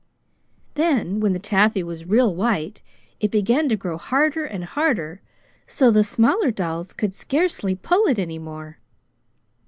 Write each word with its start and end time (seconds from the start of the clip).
Then, 0.73 1.19
when 1.19 1.33
the 1.33 1.37
taffy 1.37 1.83
was 1.83 2.05
real 2.07 2.33
white, 2.33 2.81
it 3.19 3.29
began 3.29 3.69
to 3.69 3.75
grow 3.75 3.99
harder 3.99 4.45
and 4.45 4.65
harder, 4.65 5.21
so 5.67 5.91
the 5.91 6.03
smaller 6.03 6.49
dolls 6.49 6.91
could 6.91 7.13
scarcely 7.13 7.75
pull 7.75 8.07
it 8.07 8.17
any 8.17 8.39
more. 8.39 8.79